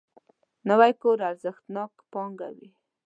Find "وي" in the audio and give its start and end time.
2.55-2.69